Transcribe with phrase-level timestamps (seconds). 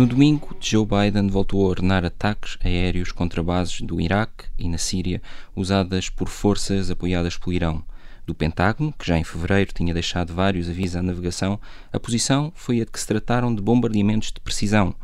[0.00, 4.78] No domingo, Joe Biden voltou a ordenar ataques aéreos contra bases do Iraque e na
[4.78, 5.20] Síria,
[5.54, 7.84] usadas por forças apoiadas pelo Irão.
[8.26, 11.60] Do Pentágono, que já em fevereiro tinha deixado vários avisos à navegação,
[11.92, 14.94] a posição foi a de que se trataram de bombardeamentos de precisão,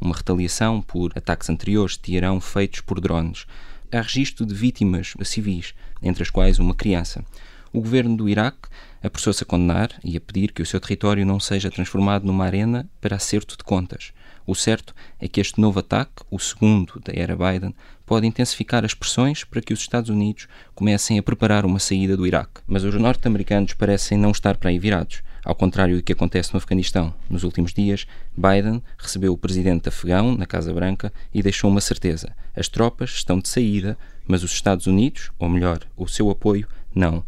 [0.00, 3.44] uma retaliação por ataques anteriores de Irão feitos por drones.
[3.92, 7.22] Há registro de vítimas civis, entre as quais uma criança.
[7.74, 8.70] O governo do Iraque
[9.02, 12.88] apressou-se a condenar e a pedir que o seu território não seja transformado numa arena
[13.02, 14.14] para acerto de contas.
[14.46, 17.74] O certo é que este novo ataque, o segundo da era Biden,
[18.06, 22.26] pode intensificar as pressões para que os Estados Unidos comecem a preparar uma saída do
[22.26, 22.60] Iraque.
[22.66, 25.22] Mas os norte-americanos parecem não estar para aí virados.
[25.44, 28.06] Ao contrário do que acontece no Afeganistão, nos últimos dias,
[28.36, 33.38] Biden recebeu o presidente afegão na Casa Branca e deixou uma certeza: as tropas estão
[33.40, 37.24] de saída, mas os Estados Unidos, ou melhor, o seu apoio, não.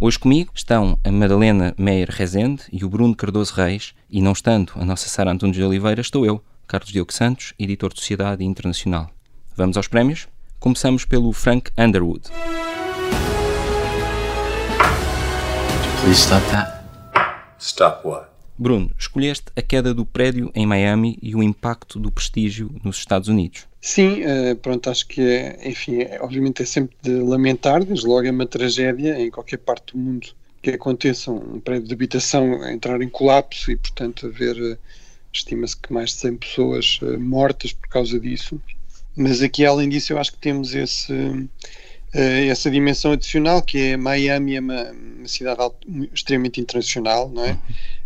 [0.00, 4.72] Hoje comigo estão a Madalena Meyer Rezende e o Bruno Cardoso Reis, e não estando
[4.74, 9.10] a nossa Sara Antunes de Oliveira, estou eu, Carlos Diogo Santos, editor de Sociedade Internacional.
[9.56, 10.28] Vamos aos prémios?
[10.58, 12.30] Começamos pelo Frank Underwood.
[16.02, 16.84] Please stop that.
[17.58, 18.34] Stop what?
[18.56, 23.28] Bruno, escolheste a queda do prédio em Miami e o impacto do prestígio nos Estados
[23.28, 23.66] Unidos.
[23.80, 28.26] Sim, uh, pronto, acho que, é, enfim, é, obviamente é sempre de lamentar, desde logo
[28.26, 30.28] é uma tragédia em qualquer parte do mundo
[30.62, 34.78] que aconteça um prédio de habitação entrar em colapso e, portanto, haver, uh,
[35.38, 38.60] estima-se que mais de 100 pessoas uh, mortas por causa disso.
[39.16, 41.48] Mas aqui, além disso, eu acho que temos esse,
[42.12, 45.60] essa dimensão adicional, que é Miami é uma, uma cidade
[46.12, 47.52] extremamente internacional, não é?
[47.52, 47.58] Uhum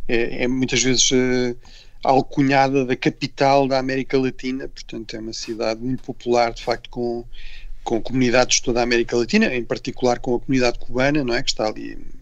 [0.08, 1.56] é, é muitas vezes uh,
[2.02, 7.24] alcunhada da capital da América Latina, portanto é uma cidade muito popular, de facto, com,
[7.84, 11.42] com comunidades de toda a América Latina, em particular com a comunidade cubana, não é,
[11.42, 12.17] que está ali uh,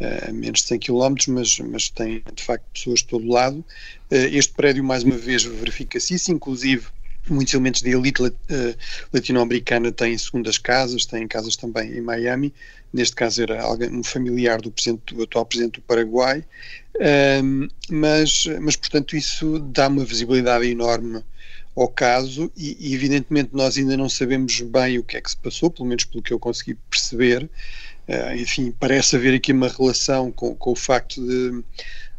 [0.00, 3.58] a menos de 100 km, mas, mas tem de facto pessoas de todo lado.
[4.10, 6.86] Uh, este prédio, mais uma vez, verifica-se isso, inclusive
[7.28, 8.22] muitos elementos da elite
[9.12, 12.52] latino-americana têm segundas casas, têm casas também em Miami,
[12.92, 16.44] neste caso era alguém, um familiar do, presidente, do atual presidente do Paraguai,
[17.42, 21.24] um, mas, mas, portanto, isso dá uma visibilidade enorme
[21.74, 25.36] ao caso e, e, evidentemente, nós ainda não sabemos bem o que é que se
[25.36, 27.50] passou, pelo menos pelo que eu consegui perceber.
[28.08, 31.64] Uh, enfim, parece haver aqui uma relação com, com o facto de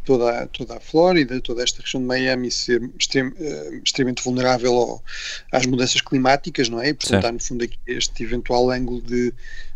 [0.03, 4.74] toda, a, toda a Flórida, toda esta região de Miami ser extrem, uh, extremamente vulnerável
[4.74, 5.03] ao,
[5.51, 6.90] às mudanças climáticas, não é?
[6.90, 9.34] E, portanto, há no fundo aqui este eventual ângulo de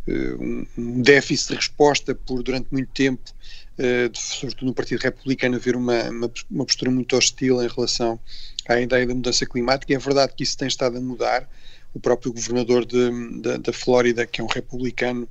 [0.08, 3.32] uh, um, um déficit de resposta por durante muito tempo
[3.80, 8.20] Uh, sobretudo no Partido Republicano, haver uma, uma, uma, postura muito hostil em relação
[8.68, 9.94] à ideia da mudança climática.
[9.94, 11.50] E é verdade que isso tem estado a mudar.
[11.94, 13.10] O próprio governador de,
[13.40, 15.30] de, da Flórida, que é um republicano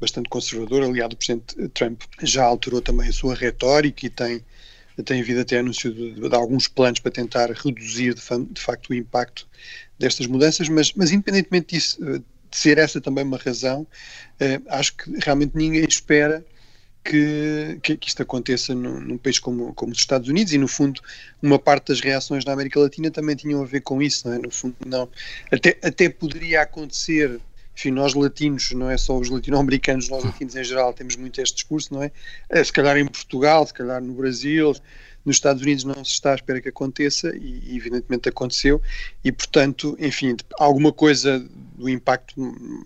[0.00, 4.44] bastante conservador, aliado o Presidente Trump, já alterou também a sua retórica e tem,
[5.04, 8.94] tem havido até anúncio de, de alguns planos para tentar reduzir de, de, facto o
[8.94, 9.48] impacto
[9.98, 13.86] destas mudanças, mas, mas independentemente disso, de ser essa também uma razão,
[14.38, 16.44] eh, acho que realmente ninguém espera
[17.06, 20.66] que, que, que isto aconteça num, num, país como, como os Estados Unidos e, no
[20.66, 21.00] fundo,
[21.40, 24.38] uma parte das reações na América Latina também tinham a ver com isso, não é?
[24.38, 25.08] No fundo, não.
[25.50, 27.40] Até, até poderia acontecer,
[27.76, 31.56] enfim, nós latinos, não é só os latino-americanos, nós latinos em geral temos muito este
[31.56, 32.10] discurso, não é?
[32.48, 34.74] Eh, se calhar em Portugal, se calhar no Brasil,
[35.26, 38.80] nos Estados Unidos não se está à espera que aconteça e, evidentemente, aconteceu.
[39.22, 41.44] E, portanto, enfim, alguma coisa
[41.76, 42.34] do impacto,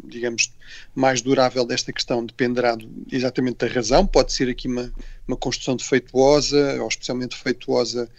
[0.02, 0.52] digamos,
[0.92, 4.04] mais durável desta questão dependerá do, exatamente da razão.
[4.04, 4.92] Pode ser aqui uma,
[5.28, 8.10] uma construção defeituosa, ou especialmente defeituosa,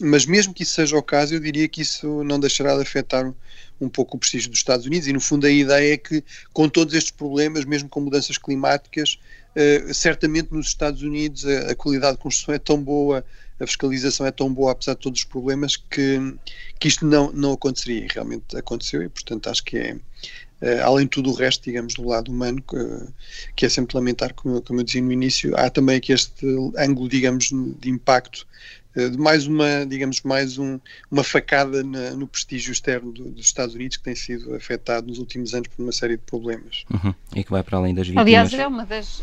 [0.00, 3.32] mas mesmo que isso seja o caso, eu diria que isso não deixará de afetar
[3.84, 5.08] um, pouco o prestígio dos Estados Unidos.
[5.08, 6.22] E, no fundo, a ideia é que,
[6.52, 9.18] com todos estes problemas, mesmo com mudanças climáticas,
[9.56, 13.24] uh, certamente nos Estados Unidos a, a qualidade de construção é tão boa
[13.62, 16.18] a fiscalização é tão boa, apesar de todos os problemas, que,
[16.78, 18.04] que isto não, não aconteceria.
[18.04, 21.94] E realmente aconteceu, e portanto acho que é, uh, além de tudo o resto, digamos,
[21.94, 23.12] do lado humano, uh,
[23.54, 26.46] que é sempre lamentar, como, como eu dizia no início, há também aqui este
[26.76, 27.50] ângulo, digamos,
[27.80, 28.46] de impacto
[28.94, 30.78] de mais uma, digamos, mais um,
[31.10, 35.18] uma facada na, no prestígio externo do, dos Estados Unidos que tem sido afetado nos
[35.18, 36.84] últimos anos por uma série de problemas.
[36.92, 37.14] Uhum.
[37.34, 38.26] E que vai para além das vítimas.
[38.26, 39.22] Aliás, é uma das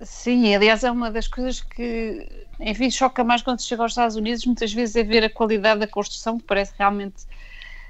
[0.00, 2.28] Sim, aliás, é uma das coisas que,
[2.60, 5.80] enfim, choca mais quando se chega aos Estados Unidos, muitas vezes é ver a qualidade
[5.80, 7.24] da construção, que parece realmente,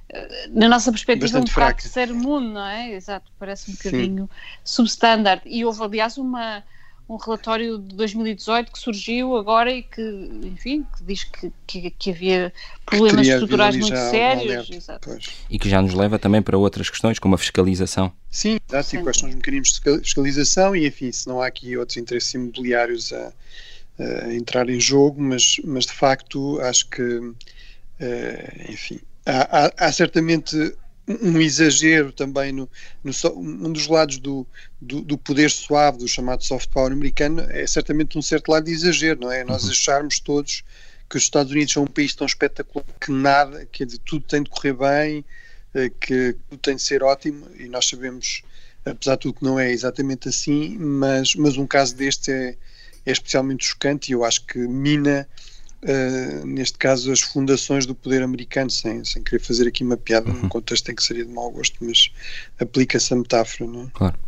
[0.09, 2.93] eh, na nossa perspectiva, Bastante um bocado terceiro mundo, não é?
[2.93, 4.31] Exato, parece um bocadinho
[4.65, 5.43] substandard.
[5.45, 6.63] E houve, aliás, uma
[7.09, 10.03] um relatório de 2018 que surgiu agora e que,
[10.45, 12.53] enfim, que diz que, que, que havia
[12.85, 14.69] problemas que estruturais muito sérios.
[15.49, 18.13] e que já nos leva também para outras questões, como a fiscalização.
[18.31, 21.77] Sim, exato, e quais são os mecanismos de fiscalização e, enfim, se não há aqui
[21.77, 23.33] outros interesses imobiliários a,
[23.99, 27.33] a entrar em jogo, mas, mas de facto acho que
[28.69, 30.57] enfim, há, há, há certamente
[31.23, 32.69] um exagero também no,
[33.03, 34.47] no, um dos lados do,
[34.81, 38.73] do, do, poder suave do chamado soft power americano é certamente um certo lado de
[38.73, 39.43] exagero, não é?
[39.43, 39.71] Nós uhum.
[39.71, 40.63] acharmos todos
[41.09, 44.51] que os Estados Unidos são um país tão espetacular que nada, que tudo tem de
[44.51, 45.25] correr bem,
[45.75, 48.43] eh, que tudo tem de ser ótimo e nós sabemos,
[48.85, 52.57] apesar de tudo, que não é exatamente assim, mas, mas um caso deste é,
[53.07, 55.27] é especialmente chocante e eu acho que mina
[55.83, 60.31] uh, neste caso, as fundações do poder americano, sem, sem querer fazer aqui uma piada
[60.31, 60.43] uhum.
[60.43, 62.11] num contexto em que seria de mau gosto, mas
[62.59, 63.87] aplica-se a metáfora, não é?
[63.93, 64.19] Claro.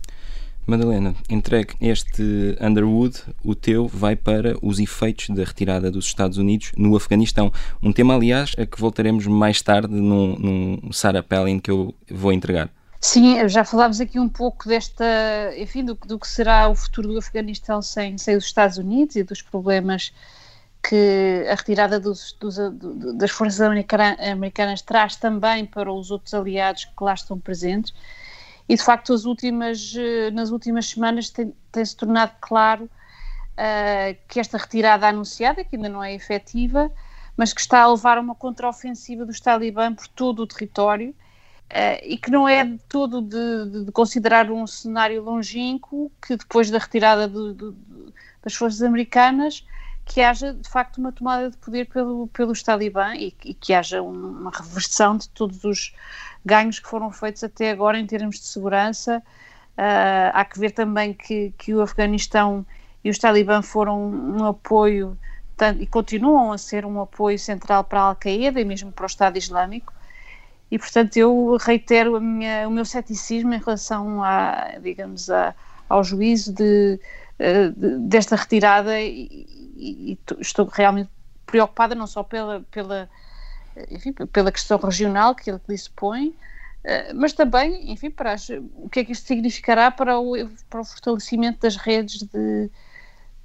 [0.66, 6.70] Madalena, entregue este Underwood, o teu vai para os efeitos da retirada dos Estados Unidos
[6.76, 7.52] no Afeganistão.
[7.82, 12.32] Um tema, aliás, a que voltaremos mais tarde num, num Sarah Palin que eu vou
[12.32, 12.70] entregar.
[13.00, 15.04] Sim, já falámos aqui um pouco desta,
[15.56, 19.22] enfim, do, do que será o futuro do Afeganistão sem, sem os Estados Unidos e
[19.22, 20.12] dos problemas
[20.82, 22.56] que a retirada dos, dos,
[23.16, 27.94] das forças americanas traz também para os outros aliados que lá estão presentes.
[28.68, 34.38] E de facto, as últimas, eh, nas últimas semanas tem, tem tornado claro uh, que
[34.38, 36.90] esta retirada anunciada, que ainda não é efetiva,
[37.36, 42.00] mas que está a levar a uma contraofensiva dos talibã por todo o território uh,
[42.04, 46.78] e que não é de todo de, de, considerar um cenário longínquo que depois da
[46.78, 47.74] retirada de, de,
[48.42, 49.66] das forças americanas
[50.10, 54.02] que haja de facto uma tomada de poder pelo, pelos talibã e, e que haja
[54.02, 55.94] uma reversão de todos os
[56.44, 59.22] ganhos que foram feitos até agora em termos de segurança.
[59.78, 62.66] Uh, há que ver também que, que o Afeganistão
[63.04, 65.16] e os talibã foram um apoio
[65.56, 69.06] tanto, e continuam a ser um apoio central para a Al-Qaeda e mesmo para o
[69.06, 69.92] Estado Islâmico.
[70.70, 75.54] E, portanto, eu reitero minha, o meu ceticismo em relação a, digamos, a,
[75.88, 77.00] ao juízo de,
[77.38, 79.46] eh, de, desta retirada e,
[79.76, 81.10] e, estou realmente
[81.44, 83.10] preocupada não só pela, pela,
[83.90, 86.34] enfim, pela questão regional que ele se põe,
[86.84, 90.34] eh, mas também, enfim, para as, o que é que isto significará para o,
[90.68, 92.70] para o fortalecimento das redes de,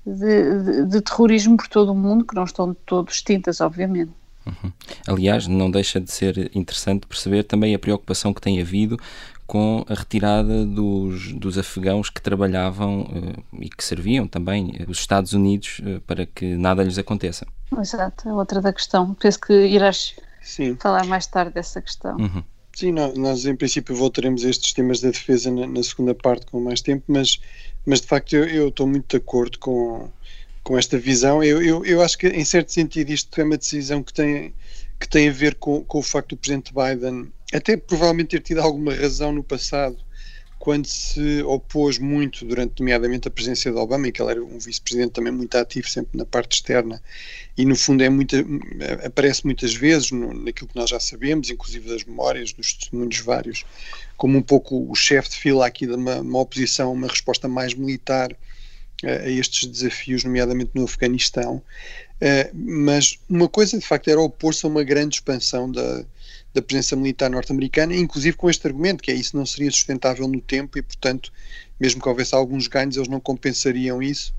[0.05, 4.11] de, de, de terrorismo por todo o mundo, que não estão de todo extintas, obviamente.
[4.45, 4.71] Uhum.
[5.07, 8.99] Aliás, não deixa de ser interessante perceber também a preocupação que tem havido
[9.47, 14.99] com a retirada dos, dos afegãos que trabalhavam uh, e que serviam também uh, os
[14.99, 17.45] Estados Unidos uh, para que nada lhes aconteça.
[17.79, 19.13] Exato, é outra da questão.
[19.15, 20.75] Penso que irás Sim.
[20.79, 22.17] falar mais tarde dessa questão.
[22.17, 22.43] Uhum.
[22.73, 26.59] Sim, nós em princípio voltaremos a estes temas da defesa na, na segunda parte com
[26.59, 27.39] mais tempo, mas,
[27.85, 30.09] mas de facto eu, eu estou muito de acordo com,
[30.65, 31.43] com esta visão.
[31.43, 34.53] Eu, eu, eu acho que em certo sentido isto é uma decisão que tem,
[34.99, 38.59] que tem a ver com, com o facto do Presidente Biden até provavelmente ter tido
[38.61, 39.95] alguma razão no passado,
[40.57, 44.57] quando se opôs muito, durante nomeadamente a presença de Obama, em que ele era um
[44.57, 46.99] vice-presidente também muito ativo, sempre na parte externa,
[47.55, 48.43] e no fundo é muita,
[49.05, 53.63] aparece muitas vezes no, naquilo que nós já sabemos, inclusive das memórias, dos testemunhos vários,
[54.17, 57.75] como um pouco o chefe de fila aqui de uma, uma oposição, uma resposta mais
[57.75, 58.35] militar
[59.03, 61.61] a, estes desafios, nomeadamente no Afeganistão.
[62.15, 66.05] Uh, mas uma coisa de facto era opor-se a uma grande expansão da,
[66.53, 70.39] da presença militar norte-americana, inclusive com este argumento, que é isso não seria sustentável no
[70.39, 71.31] tempo e, portanto,
[71.77, 74.33] mesmo que houvesse alguns ganhos, eles não compensariam isso.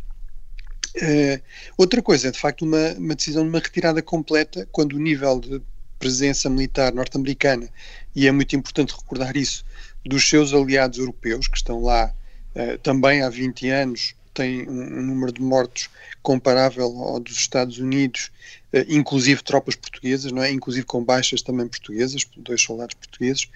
[0.96, 1.38] Uh,
[1.76, 5.38] outra coisa é, de facto, uma, uma decisão de uma retirada completa, quando o nível
[5.38, 5.60] de
[5.98, 7.68] presença militar norte-americana,
[8.14, 9.62] e é muito importante recordar isso,
[10.04, 12.14] dos seus aliados europeus, que estão lá
[12.54, 15.88] uh, também há 20 anos, tem um, um, número de mortos
[16.22, 18.30] comparável ao dos Estados Unidos,
[18.72, 20.52] uh, inclusive tropas portuguesas, não é?
[20.52, 23.48] Inclusive com baixas também portuguesas, dois soldados portugueses,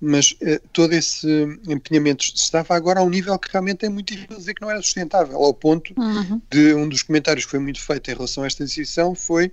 [0.00, 1.26] mas uh, todo esse
[1.66, 4.80] empenhamento estava agora a um nível que realmente é muito difícil dizer que não era
[4.80, 6.40] sustentável, ao ponto uhum.
[6.48, 9.50] de um dos comentários que foi muito feito em relação a esta decisão foi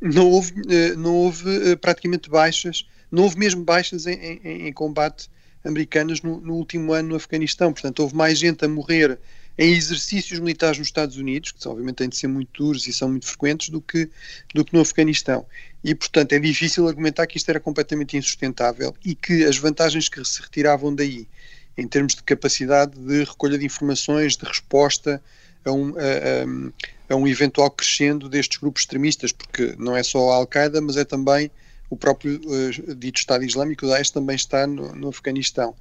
[0.00, 5.28] não houve, uh, não houve praticamente baixas, não houve mesmo baixas em, em, em combate
[5.64, 7.72] americanas no, no, último ano no Afeganistão.
[7.72, 9.18] Portanto, houve mais gente a morrer
[9.58, 13.08] em exercícios militares nos Estados Unidos, que obviamente têm de ser muito duros e são
[13.08, 14.08] muito frequentes, do que,
[14.54, 15.44] do que no Afeganistão.
[15.82, 20.24] E, portanto, é difícil argumentar que isto era completamente insustentável e que as vantagens que
[20.24, 21.26] se retiravam daí,
[21.76, 25.20] em termos de capacidade de recolha de informações, de resposta
[25.64, 30.30] a um, a, a, a um eventual crescendo destes grupos extremistas, porque não é só
[30.30, 31.50] a Al-Qaeda, mas é também
[31.90, 35.74] o próprio uh, dito Estado Islâmico, o Daesh, também está no, no Afeganistão.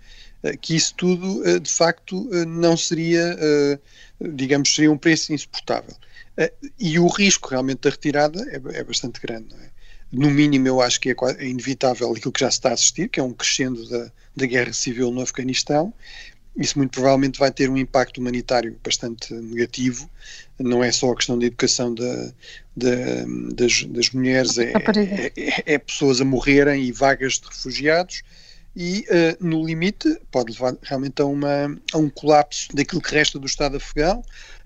[0.44, 3.38] Uh, que isso tudo, uh, de facto, não seria,
[4.22, 5.96] digamos, seria um preço insuportável.
[6.80, 9.78] e o risco realmente da retirada é, é bastante grande, é?
[10.12, 13.10] No mínimo, eu acho que é, é, inevitável aquilo que já se está a assistir,
[13.10, 15.94] que é um crescendo da, da guerra civil no Afeganistão,
[16.58, 20.10] isso muito provavelmente vai ter um impacto humanitário bastante negativo.
[20.60, 22.32] Não é só a questão da educação da,
[22.76, 22.96] da,
[23.54, 24.74] das, das, mulheres, é,
[25.36, 28.24] é, é, pessoas a morrerem e vagas de refugiados.
[28.76, 33.40] E uh, no limite pode levar realmente a, uma, a um colapso daquilo que resta
[33.40, 34.24] do Estado afegão,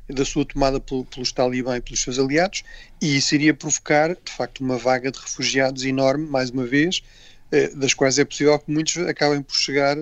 [0.10, 2.64] da sua tomada pelos talibã e pelos seus aliados,
[3.02, 7.02] e isso iria provocar, de facto, uma vaga de refugiados enorme, mais uma vez,
[7.52, 9.98] eh, das quais é possível que muitos acabem por chegar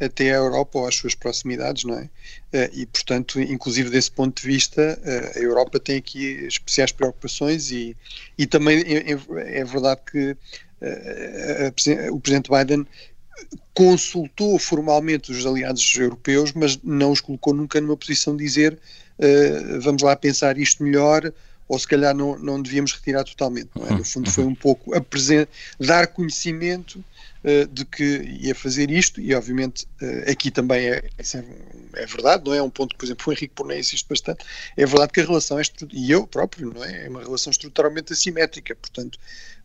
[0.00, 2.08] até a Europa ou às suas proximidades, não é?
[2.52, 7.70] Eh, e, portanto, inclusive desse ponto de vista, eh, a Europa tem aqui especiais preocupações
[7.70, 7.96] e,
[8.38, 10.36] e também é, é, é verdade que
[12.10, 12.86] o Presidente Biden
[13.74, 18.78] consultou formalmente os aliados europeus, mas não os colocou nunca numa posição de dizer
[19.82, 21.30] vamos lá pensar isto melhor,
[21.68, 23.68] ou se calhar não, não devíamos retirar totalmente.
[23.74, 23.90] Não é?
[23.90, 24.90] No fundo, foi um pouco
[25.78, 27.04] dar conhecimento
[27.72, 28.04] de que
[28.40, 32.62] ia fazer isto, e obviamente uh, aqui também é, é, é, verdade, não é?
[32.62, 34.44] um ponto que, por exemplo, o Henrique Porné insiste bastante.
[34.76, 37.06] É verdade que a relação é, e eu próprio, não é?
[37.06, 39.18] É uma relação estruturalmente assimétrica, portanto,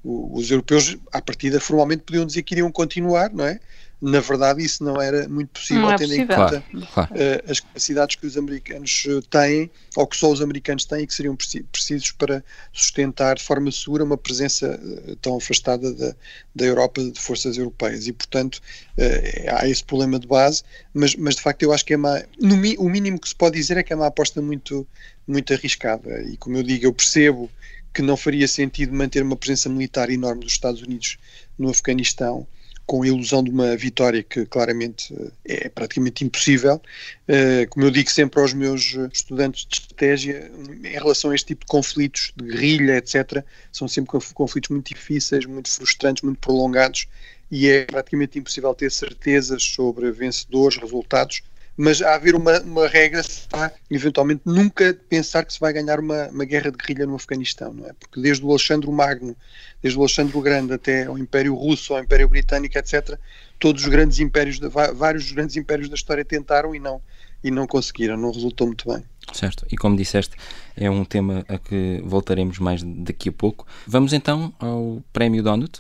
[0.04, 3.60] os europeus, à partida, formalmente podiam dizer que iriam continuar, não é?
[4.02, 6.24] Na verdade isso não era muito possível, é tendo possível.
[6.24, 7.14] em conta claro, claro.
[7.14, 11.08] Uh, as capacidades que os americanos eh, têm, ou que só os americanos têm, e
[11.08, 16.16] que seriam precisos para sustentar de forma segura uma presença uh, tão afastada da,
[16.54, 18.08] da Europa de forças europeias.
[18.08, 21.94] E, portanto, uh, há esse problema de base, mas, mas de facto eu acho que
[21.94, 22.24] é uma.
[22.40, 24.86] No, o mínimo que se pode dizer é que é uma aposta muito,
[25.28, 26.22] muito arriscada.
[26.24, 27.50] E, como eu digo, eu percebo
[27.94, 31.18] que não faria sentido manter uma presença militar enorme dos Estados Unidos
[31.58, 32.46] no Afeganistão
[32.86, 35.14] com a ilusão de uma vitória que claramente
[35.46, 36.82] eh, é praticamente impossível.
[37.28, 40.52] Eh, como eu digo sempre aos meus estudantes de estratégia,
[40.84, 45.46] em relação a este tipo de conflitos, de guerrilha, etc., são sempre conflitos muito difíceis,
[45.46, 47.08] muito frustrantes, muito prolongados
[47.52, 51.42] e é praticamente impossível ter certezas sobre vencedores, resultados,
[51.78, 56.28] mas há haver uma, uma regra será eventualmente nunca pensar que se vai ganhar uma,
[56.30, 57.94] uma guerra de guerrilha no Afeganistão, não é?
[57.94, 59.36] Porque desde o Alexandre Magno,
[59.82, 63.18] desde o Alexandre o Grande até o Império Russo, ao Império Britânico, etc.,
[63.60, 64.60] todos os grandes impérios,
[64.96, 67.02] vários grandes impérios da história tentaram e não
[67.44, 69.04] e não conseguiram, não resultou muito bem.
[69.32, 70.36] Certo, e como disseste,
[70.76, 73.68] é um tema a que voltaremos mais daqui a pouco.
[73.86, 75.80] Vamos então ao Prémio Donut.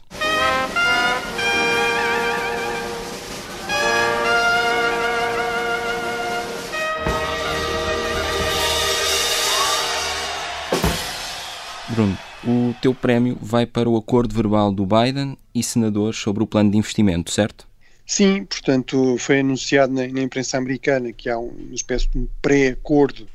[11.95, 16.47] Bruno, o teu prémio vai para o acordo verbal do Biden e senadores sobre o
[16.47, 17.65] plano de investimento, certo?
[18.05, 23.25] Sim, portanto, foi anunciado na, na imprensa americana que há uma espécie de um pré-acordo,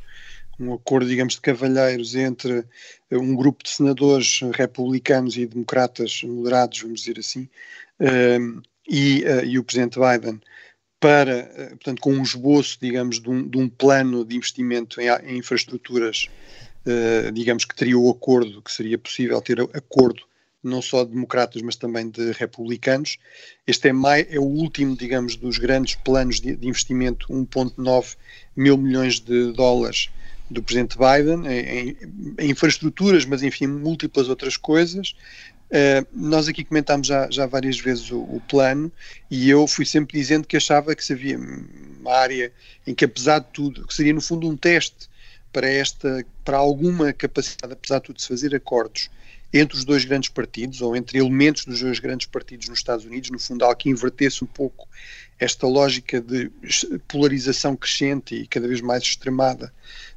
[0.60, 2.62] um acordo, digamos, de cavalheiros entre
[3.10, 7.48] um grupo de senadores republicanos e democratas moderados, vamos dizer assim,
[7.98, 10.38] uh, e, uh, e o presidente Biden
[11.00, 15.08] para, uh, portanto, com um esboço, digamos, de um, de um plano de investimento em,
[15.24, 16.28] em infraestruturas
[16.86, 20.22] uh, digamos que teria o acordo, que seria possível ter acordo
[20.62, 23.18] não só de democratas, mas também de republicanos.
[23.66, 28.16] Este é, mais, é o último, digamos, dos grandes planos de, de investimento, 1,9
[28.54, 30.10] mil milhões de dólares
[30.50, 31.96] do presidente Biden, em,
[32.38, 35.14] em, infraestruturas, mas enfim, múltiplas outras coisas.
[35.70, 38.90] Uh, nós aqui comentámos já, já várias vezes o, o, plano
[39.30, 42.52] e eu fui sempre dizendo que achava que se havia uma área
[42.84, 45.08] em que, apesar de tudo, que seria no fundo um teste
[45.52, 49.10] para esta, para alguma capacidade, apesar de tudo, de se fazer acordos
[49.52, 53.30] entre os dois grandes partidos, ou entre elementos dos dois grandes partidos nos Estados Unidos,
[53.30, 54.88] no fundo, algo que invertesse um pouco
[55.38, 56.50] esta lógica de
[57.08, 59.72] polarização crescente e cada vez mais extremada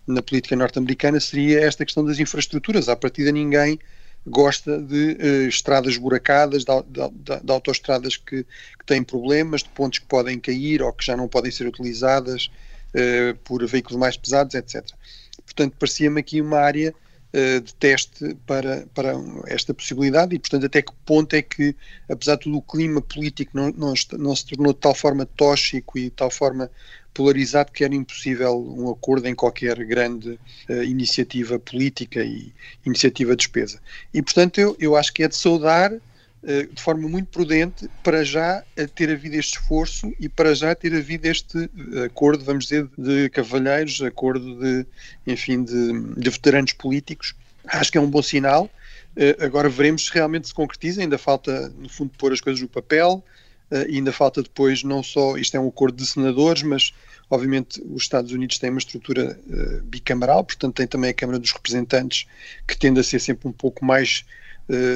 [0.05, 2.89] na política norte-americana, seria esta questão das infraestruturas.
[2.89, 3.79] À partida, ninguém
[4.27, 9.99] gosta de uh, estradas buracadas, de, de, de autoestradas que, que, têm problemas, de pontes
[9.99, 12.49] que podem cair ou que já não podem ser utilizadas
[12.93, 14.85] uh, por veículos mais pesados, etc.
[15.45, 16.93] Portanto, parecia-me aqui uma área
[17.33, 19.13] uh, de teste para, para
[19.47, 21.75] esta possibilidade e, portanto, até que ponto é que,
[22.09, 25.97] apesar de tudo, o clima político não, não, não se tornou de tal forma tóxico
[25.97, 26.69] e de tal forma
[27.13, 32.51] polarizado que era impossível um acordo em qualquer grande uh, iniciativa política e
[32.85, 33.79] iniciativa de despesa.
[34.13, 35.91] E, portanto, eu, eu acho que é de saudar
[36.43, 38.63] de forma muito prudente para já
[38.95, 43.29] ter havido este esforço e para já ter havido este eh, acordo, vamos dizer, de
[43.29, 44.85] cavalheiros, acordo de,
[45.25, 47.33] enfim, de, de veteranos políticos.
[47.65, 48.69] Acho que é um bom sinal.
[49.15, 51.01] Eh, agora veremos se realmente se concretiza.
[51.01, 53.23] Ainda falta, no fundo, pôr as coisas no papel.
[53.71, 56.93] Ainda falta depois, não só, isto é um acordo de senadores, mas
[57.27, 59.39] obviamente os Estados Unidos têm uma estrutura
[59.85, 62.27] bicamaral, portanto tem também a Câmara dos Representantes,
[62.67, 64.33] que tende a ser sempre um pouco mais eh,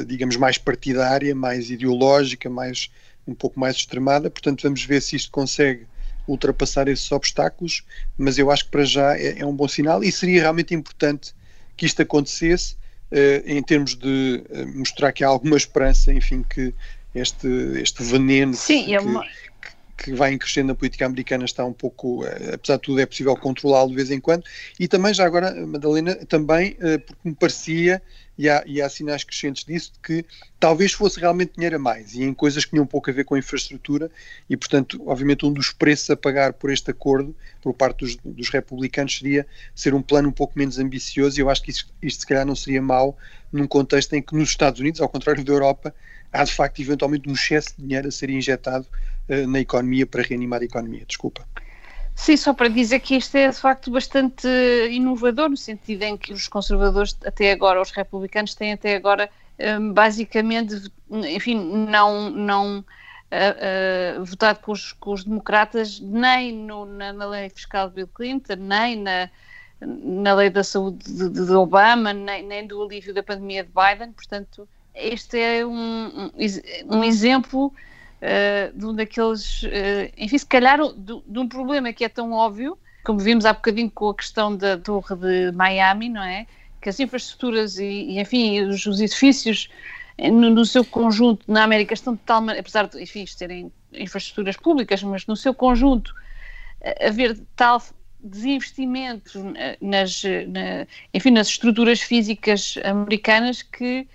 [0.06, 2.90] digamos, mais partidária, mais ideológica, mais
[3.26, 4.30] um pouco mais extremada.
[4.30, 5.86] Portanto, vamos ver se isto consegue
[6.28, 7.82] ultrapassar esses obstáculos,
[8.16, 11.34] mas eu acho que para já é, é um bom sinal e seria realmente importante
[11.76, 12.74] que isto acontecesse
[13.10, 16.74] uh, em termos de uh, mostrar que há alguma esperança, enfim, que
[17.14, 17.48] este,
[17.80, 19.24] este veneno Sim, que, é uma...
[19.96, 23.88] que, vai crescendo na política americana está um pouco, apesar de tudo, é possível controlá-lo
[23.88, 24.44] de vez em quando.
[24.78, 28.00] E também, já agora, Madalena, também, porque me parecia
[28.38, 30.24] e há, e há sinais crescentes disso, de que
[30.60, 33.34] talvez fosse realmente dinheiro a mais e em coisas que tinham pouco a ver com
[33.34, 34.08] a infraestrutura
[34.48, 38.48] e, portanto, obviamente um dos preços a pagar por este acordo por parte dos, dos
[38.48, 42.20] republicanos seria ser um plano um pouco menos ambicioso e eu acho que isto, isto
[42.20, 43.18] se calhar não seria mau
[43.52, 45.92] num contexto em que nos Estados Unidos, ao contrário da Europa,
[46.32, 48.86] há de facto eventualmente um excesso de dinheiro a ser injetado
[49.28, 51.04] uh, na economia para reanimar a economia.
[51.06, 51.46] Desculpa.
[52.18, 54.48] Sim, só para dizer que isto é de facto bastante
[54.90, 59.30] inovador, no sentido em que os conservadores, até agora, os republicanos, têm até agora,
[59.80, 60.74] hum, basicamente,
[61.10, 61.54] enfim,
[61.88, 62.28] não.
[62.28, 62.84] não
[63.30, 67.96] Uh, uh, votado com os, com os, democratas nem no, na, na, lei fiscal de
[67.96, 69.28] Bill Clinton, nem na,
[69.82, 74.12] na lei da saúde de, de Obama, nem, nem, do alívio da pandemia de Biden.
[74.12, 77.70] Portanto, este é um, um, um exemplo
[78.22, 82.32] uh, de um daqueles, uh, enfim, se calhar de, de, um problema que é tão
[82.32, 86.46] óbvio, como vimos há bocadinho com a questão da torre de Miami, não é?
[86.80, 89.68] Que as infraestruturas e, e enfim, os, os edifícios
[90.18, 94.56] no, no, seu conjunto na América estão de tal maneira, apesar de, enfim, terem infraestruturas
[94.56, 96.14] públicas, mas no seu conjunto
[97.00, 97.82] haver tal
[98.20, 104.06] desinvestimento nas, na, enfim, nas estruturas físicas americanas que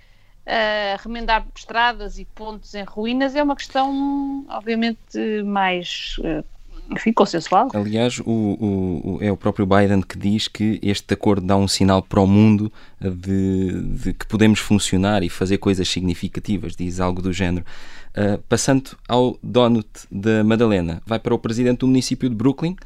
[0.46, 6.16] uh, remendar estradas e pontos em ruínas é uma questão, obviamente, mais.
[6.18, 6.44] Uh,
[6.90, 7.70] enfim, consensual.
[7.72, 11.66] Aliás, o, o, o, é o próprio Biden que diz que este acordo dá um
[11.66, 12.70] sinal para o mundo
[13.00, 17.64] de, de que podemos funcionar e fazer coisas significativas, diz algo do género.
[18.10, 22.76] Uh, passando ao donut da Madalena, vai para o presidente do município de Brooklyn,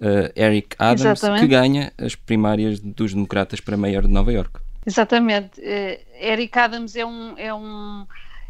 [0.00, 1.40] uh, Eric Adams, Exatamente.
[1.40, 4.65] que ganha as primárias dos democratas para maior de Nova York.
[4.86, 5.60] Exatamente.
[5.60, 8.06] Uh, Eric Adams é um, é um,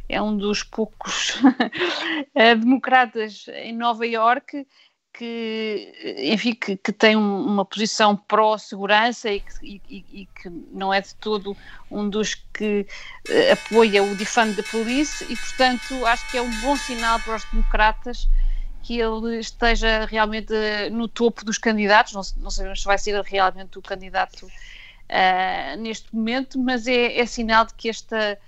[0.08, 1.40] é um dos poucos
[2.34, 4.66] eh, democratas em Nova Iorque
[5.14, 11.14] que, enfim, que, que tem uma posição pró-segurança e, e, e, que não é de
[11.14, 11.56] todo
[11.90, 12.86] um dos que
[13.50, 17.44] apoia o defund the police e, portanto, acho que é um bom sinal para os
[17.46, 18.28] democratas
[18.82, 20.52] que ele esteja realmente
[20.92, 24.46] no topo dos candidatos, não, não sabemos se vai ser realmente o candidato
[25.10, 28.38] uh, neste momento, mas é, é, sinal de que esta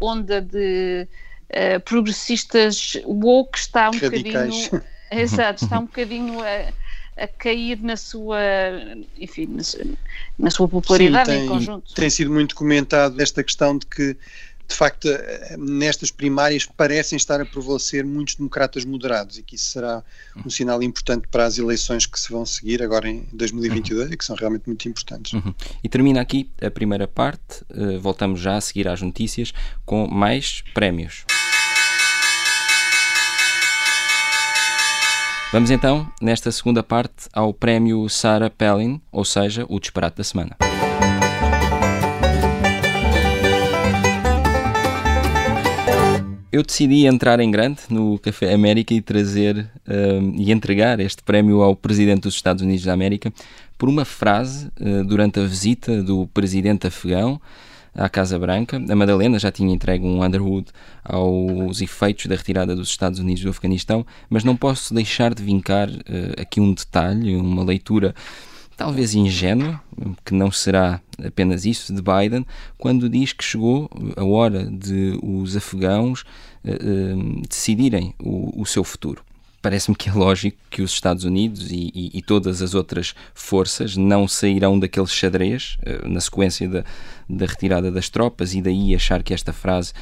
[0.00, 1.06] onda de
[1.50, 4.68] uh, progressistas woke está um Radicais.
[4.68, 4.96] bocadinho.
[5.10, 8.40] Exato, está um bocadinho a, a cair na sua,
[9.16, 9.62] enfim, na,
[10.36, 11.94] na sua popularidade Sim, tem, em conjunto.
[11.94, 14.16] Tem sido muito comentado esta questão de que
[14.68, 19.70] de facto, eh, nestas primárias parecem estar a prevalecer muitos democratas moderados e que isso
[19.70, 20.02] será
[20.44, 24.12] um sinal importante para as eleições que se vão seguir agora em 2022 uhum.
[24.12, 25.32] e que são realmente muito importantes.
[25.32, 25.54] Uhum.
[25.82, 29.52] E termina aqui a primeira parte, uh, voltamos já a seguir às notícias
[29.84, 31.24] com mais prémios.
[35.52, 40.56] Vamos então, nesta segunda parte, ao prémio Sarah Palin, ou seja, o disparate da semana.
[46.56, 51.60] Eu decidi entrar em grande no Café América e trazer uh, e entregar este prémio
[51.60, 53.30] ao Presidente dos Estados Unidos da América
[53.76, 57.38] por uma frase uh, durante a visita do Presidente afegão
[57.94, 58.82] à Casa Branca.
[58.88, 60.68] A Madalena já tinha entregue um Underwood
[61.04, 65.90] aos efeitos da retirada dos Estados Unidos do Afeganistão, mas não posso deixar de vincar
[65.90, 68.14] uh, aqui um detalhe, uma leitura
[68.76, 69.80] talvez ingênua,
[70.24, 75.56] que não será apenas isso, de Biden, quando diz que chegou a hora de os
[75.56, 76.24] afegãos
[76.64, 79.24] uh, decidirem o, o, seu futuro.
[79.62, 83.96] Parece-me que é lógico que os Estados Unidos e, e, e, todas as outras forças
[83.96, 86.84] não sairão daquele xadrez uh, na sequência da,
[87.28, 89.92] da, retirada das tropas, e daí achar que esta frase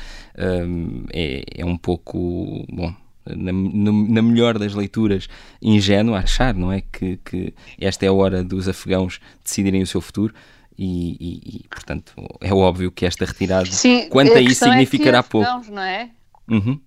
[1.12, 2.66] é, é um pouco.
[2.68, 2.92] Bom,
[3.26, 5.28] na, na, melhor das leituras,
[5.60, 6.82] ingênuo, achar, não é?
[6.82, 10.34] Que, que esta é a hora dos afegãos decidirem o seu futuro.
[10.76, 15.18] E, e, e portanto, é óbvio que esta retirada, Sim, quanto a, a isso, significará
[15.18, 15.46] é pouco.
[15.46, 16.10] Afegãos, não é?
[16.48, 16.80] Uhum.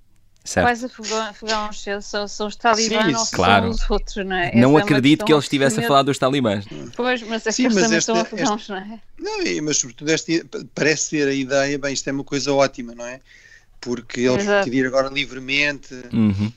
[0.48, 0.66] Certo.
[0.66, 3.64] Quais afegãos são, são os talibãs ou claro.
[3.64, 4.56] são os outros, não é?
[4.56, 6.66] Não Essa é acredito é que ele estivesse a falar dos talibãs.
[6.96, 9.02] Pois, mas é Sim, mas também esta, são afegãos, esta, não é?
[9.20, 13.06] Não, mas sobretudo este, parece ser a ideia, bem, isto é uma coisa ótima, não
[13.06, 13.20] é?
[13.80, 15.94] Porque eles decidir agora livremente.
[16.14, 16.52] Uhum.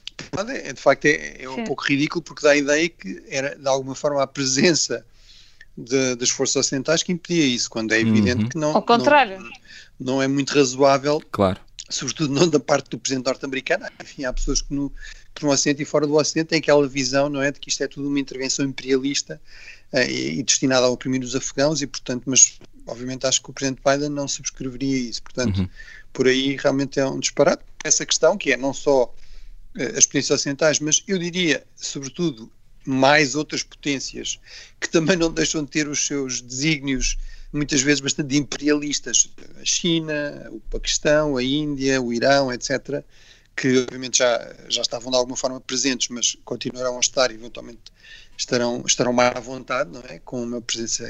[0.49, 3.67] É, de facto, é, é um pouco ridículo porque dá a ideia que era de
[3.67, 5.05] alguma forma a presença
[5.77, 8.49] de, das forças ocidentais que impedia isso, quando é evidente uhum.
[8.49, 8.77] que não.
[8.77, 9.41] Ao contrário.
[9.41, 9.51] Não,
[9.99, 11.23] não, é muito razoável.
[11.31, 11.61] Claro.
[11.89, 13.87] Sobretudo não da parte do presidente norte-americano.
[14.01, 14.93] Enfim, há pessoas que, no,
[15.41, 17.83] dentro do Ocidente e fora do Ocidente, tem aquela visão, não é, de que isto
[17.83, 19.41] é tudo uma intervenção imperialista
[19.93, 23.53] uh, e, e, destinada a oprimir os afegãos e, portanto, mas obviamente acho que o
[23.53, 25.23] Presidente Biden não subscreveria isso.
[25.23, 25.69] Portanto, uhum.
[26.13, 27.63] Por aí realmente é um disparate.
[27.85, 32.51] Essa questão que é não só uh, as potências ocidentais, mas eu diria, sobretudo,
[32.85, 34.39] mais outras potências
[34.81, 37.19] que também não deixam de ter os seus desígnios
[37.53, 39.29] muitas vezes bastante imperialistas,
[39.61, 43.05] a China, o Paquistão, a Índia, o Irão, etc.,
[43.57, 47.93] que obviamente já, já estavam de alguma forma presentes, mas continuarão a estar, eventualmente
[48.39, 50.19] estarão, estarão mais à vontade, não é?
[50.21, 51.05] com uma presença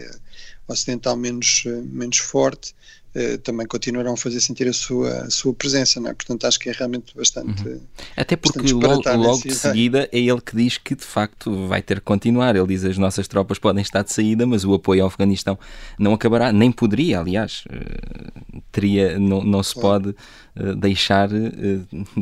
[0.66, 2.99] ocidental menos, menos forte, eh,
[3.42, 6.14] também continuarão a fazer sentir a sua, a sua presença, não é?
[6.14, 7.68] Portanto, acho que é realmente bastante.
[7.68, 7.80] Uhum.
[8.16, 11.96] Até porque logo, logo de seguida é ele que diz que de facto vai ter
[11.96, 12.54] que continuar.
[12.54, 15.58] Ele diz as nossas tropas podem estar de saída, mas o apoio ao Afeganistão
[15.98, 21.28] não acabará, nem poderia, aliás, uh, teria, não, não se pode uh, deixar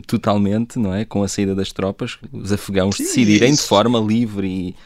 [0.06, 1.04] totalmente, não é?
[1.04, 3.62] Com a saída das tropas, os afegãos Sim, decidirem isso.
[3.62, 4.76] de forma livre e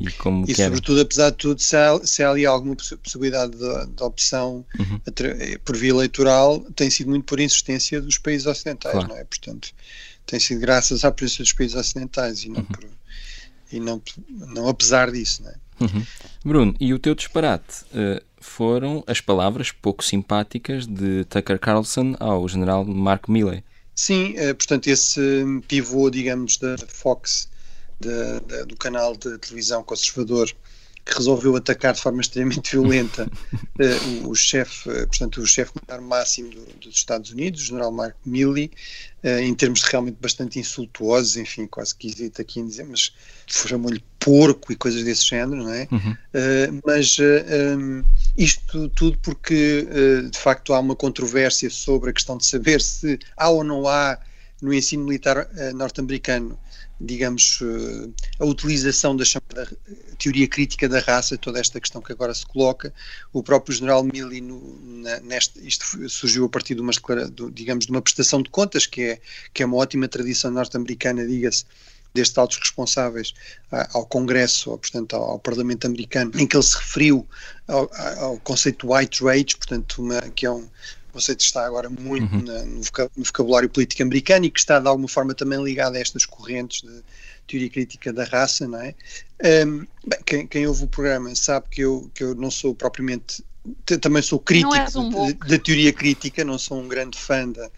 [0.00, 3.86] e como e sobretudo, apesar de tudo, se há, se há ali alguma possibilidade de,
[3.86, 5.00] de opção uhum.
[5.64, 9.08] por via eleitoral, tem sido muito por insistência dos países ocidentais, claro.
[9.08, 9.24] não é?
[9.24, 9.68] Portanto,
[10.24, 12.66] tem sido graças à presença dos países ocidentais e não, uhum.
[12.66, 12.84] por,
[13.70, 15.54] e não, não apesar disso, não é?
[15.80, 16.06] Uhum.
[16.44, 22.48] Bruno, e o teu disparate uh, foram as palavras pouco simpáticas de Tucker Carlson ao
[22.48, 23.62] general Mark Milley.
[23.94, 25.20] Sim, uh, portanto, esse
[25.68, 27.48] pivô, digamos, da Fox
[28.00, 30.52] de, de, do canal de televisão conservador
[31.04, 33.28] que resolveu atacar de forma extremamente violenta
[33.80, 37.90] uh, o chefe, uh, portanto, o chefe militar máximo do, dos Estados Unidos, o general
[37.90, 38.70] Mark Milley,
[39.24, 43.12] uh, em termos realmente bastante insultuosos, enfim, quase que hesito aqui em dizer, mas
[43.48, 45.88] chamou-lhe porco e coisas desse género, não é?
[45.90, 46.16] Uhum.
[46.86, 48.04] mas um,
[48.38, 49.84] isto tudo porque,
[50.30, 54.16] de facto, há uma controvérsia sobre a questão de saber se há ou não há
[54.62, 56.56] no ensino militar norte-americano
[57.02, 59.70] digamos, eh, a utilização da chamada
[60.18, 62.94] teoria crítica da raça, toda esta questão que agora se coloca.
[63.32, 66.92] O próprio general Milley, no, na, neste, isto surgiu a partir de uma,
[67.52, 69.20] digamos, de uma prestação de contas, que é,
[69.52, 71.64] que é uma ótima tradição norte-americana, diga-se,
[72.14, 73.32] destes altos responsáveis
[73.92, 77.26] ao Congresso, ou, portanto, ao, Parlamento americano, em que ele se referiu
[77.66, 80.68] ao, ao conceito white rage, portanto, uma, que é um,
[81.12, 82.42] conceito está agora muito uhum.
[82.42, 86.24] na, no vocabulário político americano e que está de alguma forma também ligado a estas
[86.24, 87.02] correntes de
[87.46, 88.94] teoria crítica da raça, não é?
[89.66, 93.44] Um, bem, quem, quem, ouve o programa sabe que eu, que eu não sou propriamente,
[94.00, 97.70] também sou crítico um da teoria crítica, não sou um grande fã da,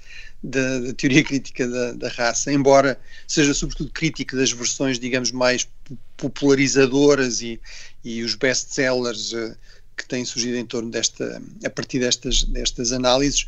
[0.42, 5.66] da, da teoria crítica da, da, raça, embora seja sobretudo crítico das versões, digamos, mais
[6.16, 7.60] popularizadoras e,
[8.04, 9.56] e os best-sellers uh,
[9.96, 13.46] que têm surgido em torno desta, a partir destas, destas análises,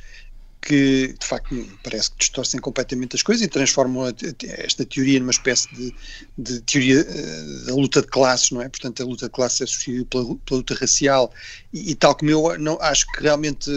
[0.66, 1.54] que de facto
[1.84, 4.12] parece que distorcem completamente as coisas e transformam
[4.58, 5.94] esta teoria numa espécie de,
[6.36, 8.68] de teoria uh, da luta de classes, não é?
[8.68, 11.32] Portanto, a luta de classes é substituída pela, pela luta racial
[11.72, 13.70] e, e, tal como eu não acho que realmente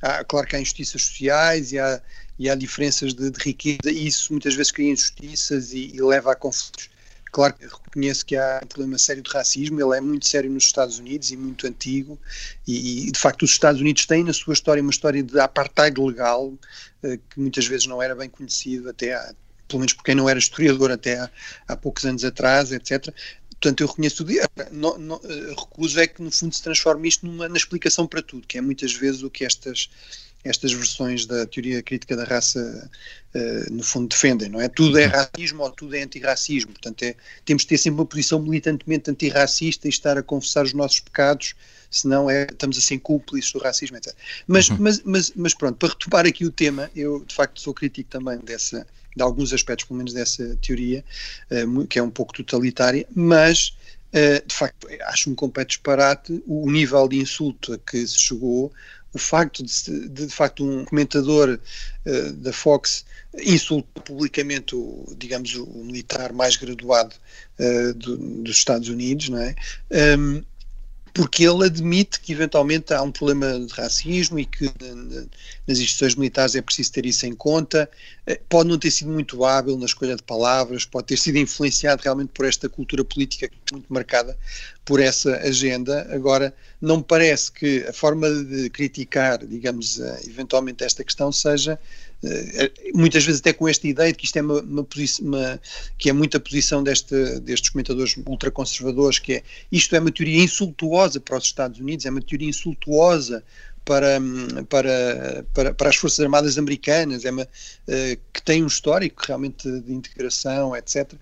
[0.00, 2.00] há, claro que há injustiças sociais e há,
[2.38, 6.32] e há diferenças de, de riqueza e isso muitas vezes cria injustiças e, e leva
[6.32, 6.88] a conflitos
[7.30, 10.64] Claro que reconheço que há um problema sério de racismo, ele é muito sério nos
[10.64, 12.18] Estados Unidos e muito antigo,
[12.66, 16.00] e, e de facto os Estados Unidos têm na sua história uma história de apartheid
[16.00, 16.52] legal,
[17.02, 19.34] eh, que muitas vezes não era bem conhecido até há,
[19.68, 21.30] pelo menos por quem não era historiador até há,
[21.68, 23.14] há poucos anos atrás, etc.
[23.60, 24.32] Portanto, eu reconheço tudo.
[24.72, 28.22] Não, não, eh, recuso é que, no fundo, se transforme isto numa, na explicação para
[28.22, 29.90] tudo, que é muitas vezes o que estas
[30.44, 32.90] estas versões da teoria crítica da raça,
[33.34, 34.68] uh, no fundo, defendem, não é?
[34.68, 36.72] Tudo é racismo ou tudo é antirracismo.
[36.72, 40.72] Portanto, é, temos de ter sempre uma posição militantemente antirracista e estar a confessar os
[40.72, 41.54] nossos pecados,
[41.90, 44.14] senão é, estamos a ser cúmplices do racismo, etc.
[44.46, 44.76] Mas, uhum.
[44.80, 48.38] mas, mas, mas pronto, para retomar aqui o tema, eu de facto sou crítico também
[48.38, 51.04] dessa, de alguns aspectos, pelo menos dessa teoria,
[51.50, 53.78] uh, que é um pouco totalitária, mas.
[54.12, 58.72] Uh, de facto, acho um completo disparate o nível de insulto a que se chegou
[59.12, 61.58] o facto de, de, de facto, um comentador
[62.06, 63.04] uh, da Fox
[63.38, 67.14] insultar publicamente o, digamos, o militar mais graduado
[67.58, 69.54] uh, do, dos Estados Unidos, não é?
[70.18, 70.42] Um,
[71.12, 74.64] porque ele admite que eventualmente há um problema de racismo e que
[75.66, 77.90] nas instituições militares é preciso ter isso em conta.
[78.26, 82.02] Eh, pode não ter sido muito hábil na escolha de palavras, pode ter sido influenciado
[82.02, 84.38] realmente por esta cultura política que é muito marcada
[84.84, 86.06] por essa agenda.
[86.10, 91.78] Agora, não me parece que a forma de criticar, digamos, eh, eventualmente esta questão seja
[92.94, 94.86] muitas vezes até com esta ideia de que isto é uma, uma,
[95.20, 95.60] uma
[95.96, 101.18] que é muita posição deste, destes comentadores ultraconservadores, que é isto é uma teoria insultuosa
[101.20, 103.42] para os Estados Unidos, é uma teoria insultuosa
[103.84, 104.20] para,
[104.68, 109.68] para, para, para as Forças Armadas Americanas, é uma, uh, que tem um histórico realmente
[109.80, 111.12] de integração, etc.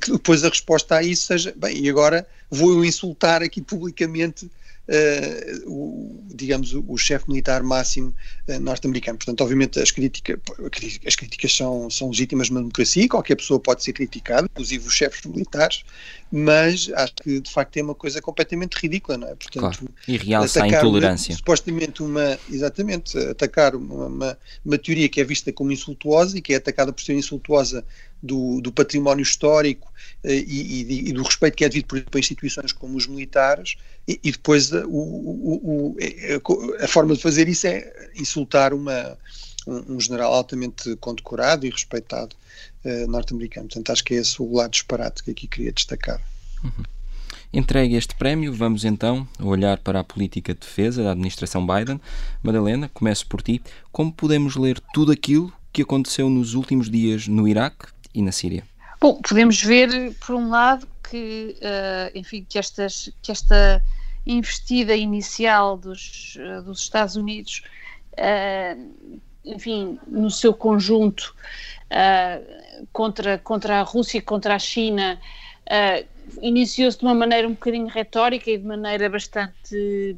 [0.00, 4.50] Que depois a resposta a isso seja, bem, e agora vou insultar aqui publicamente
[4.90, 8.14] uh, o, digamos, o, o chefe militar máximo
[8.48, 9.18] uh, norte-americano.
[9.18, 10.40] Portanto, obviamente, as, crítica,
[11.06, 15.24] as críticas são, são legítimas na democracia, qualquer pessoa pode ser criticada, inclusive os chefes
[15.24, 15.84] militares,
[16.32, 19.34] mas acho que de facto é uma coisa completamente ridícula, não é?
[19.34, 19.94] Portanto, claro.
[20.06, 21.34] E realça a intolerância.
[21.34, 26.52] supostamente uma, exatamente, atacar uma, uma, uma, teoria que é vista como insultuosa e que
[26.52, 27.84] é atacada por ser insultuosa
[28.22, 32.72] do, do património histórico eh, e, e, e, do respeito que é devido, por instituições
[32.72, 36.40] como os militares, e, e depois o, o, o, é,
[36.84, 39.16] a forma de fazer isso é insultar uma,
[39.66, 42.36] um, um general altamente condecorado e respeitado
[42.84, 43.68] uh, norte-americano.
[43.68, 46.20] Portanto, acho que é esse o lado disparate que aqui queria destacar.
[46.62, 46.84] Uhum.
[47.52, 52.00] Entregue este prémio, vamos então olhar para a política de defesa da administração Biden.
[52.42, 53.60] Madalena, começo por ti.
[53.90, 58.64] Como podemos ler tudo aquilo que aconteceu nos últimos dias no Iraque e na Síria?
[59.00, 63.82] Bom, podemos ver, por um lado, que, uh, enfim, que, estas, que esta
[64.26, 67.62] investida inicial dos, uh, dos Estados Unidos,
[68.12, 71.34] uh, enfim, no seu conjunto,
[72.92, 75.18] contra, contra a Rússia e contra a China,
[76.40, 80.16] iniciou-se de uma maneira um bocadinho retórica e de maneira bastante,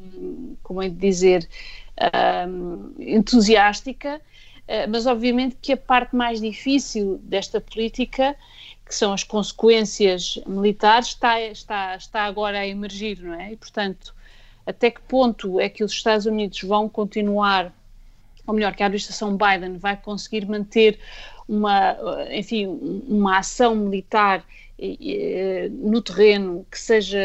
[0.63, 1.49] como é de dizer,
[2.99, 4.21] entusiástica, eh,
[4.89, 8.35] mas obviamente que a parte mais difícil desta política,
[8.87, 13.53] que são as consequências militares, está, está, está agora a emergir, não é?
[13.53, 14.15] E, portanto,
[14.67, 17.73] até que ponto é que os Estados Unidos vão continuar,
[18.47, 20.99] ou melhor, que a administração Biden vai conseguir manter
[21.49, 21.97] uma,
[22.31, 22.67] enfim,
[23.09, 24.45] uma ação militar
[24.79, 27.19] eh, no terreno que seja,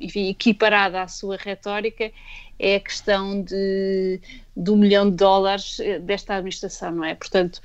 [0.00, 2.10] enfim, equiparada à sua retórica,
[2.58, 4.20] é a questão de,
[4.56, 7.14] do milhão de dólares eh, desta administração, não é?
[7.14, 7.60] Portanto,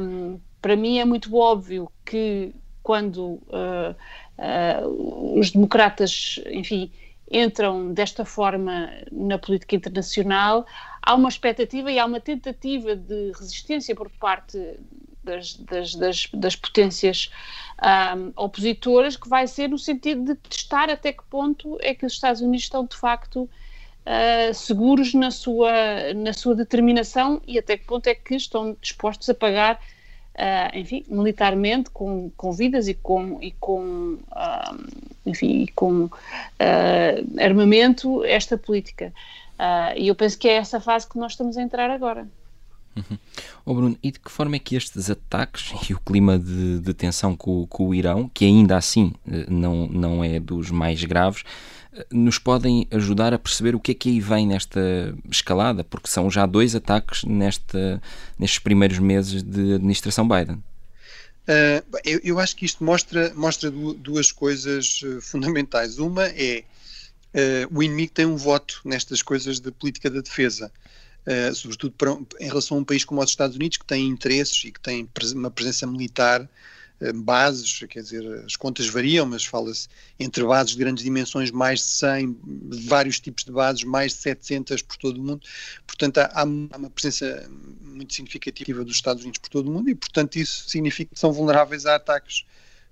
[0.00, 3.94] um, para mim é muito óbvio que quando uh,
[4.38, 6.90] uh, os democratas, enfim,
[7.30, 10.66] entram desta forma na política internacional,
[11.02, 14.58] há uma expectativa e há uma tentativa de resistência por parte
[15.28, 17.30] das, das, das, das potências
[18.16, 22.14] um, opositoras, que vai ser no sentido de testar até que ponto é que os
[22.14, 25.70] Estados Unidos estão de facto uh, seguros na sua,
[26.16, 31.04] na sua determinação e até que ponto é que estão dispostos a pagar, uh, enfim,
[31.08, 36.08] militarmente, com, com vidas e com, e com, uh, enfim, e com
[37.38, 39.12] armamento, esta política.
[39.96, 42.26] e eu penso que é essa fase que nós estamos a entrar agora.
[42.98, 43.18] Uhum.
[43.64, 46.94] Oh Bruno, e de que forma é que estes ataques e o clima de, de
[46.94, 49.12] tensão com, com, o Irão, que ainda assim
[49.48, 51.42] não, não é dos mais graves,
[52.12, 54.80] nos podem ajudar a perceber o que é que aí vem nesta
[55.30, 58.00] escalada, porque são já dois ataques nesta,
[58.38, 60.62] nestes primeiros meses de administração Biden.
[61.48, 65.98] Uh, eu, eu, acho que isto mostra, mostra duas coisas fundamentais.
[65.98, 66.62] Uma é
[67.34, 70.70] uh, o inimigo tem um voto nestas coisas de política da defesa,
[71.54, 74.72] sobretudo para, em relação a um país como os Estados Unidos, que tem interesses e
[74.72, 76.48] que tem uma presença militar
[77.00, 79.88] eh, bases, quer dizer, as contas variam, mas fala-se
[80.18, 82.38] entre bases de grandes dimensões, mais de 100,
[82.86, 85.40] vários tipos de bases, mais de 700 por todo o mundo.
[85.86, 87.48] Portanto, há, há uma presença
[87.80, 91.32] muito significativa dos Estados Unidos por todo o mundo e, portanto, isso significa que são
[91.32, 92.44] vulneráveis a ataques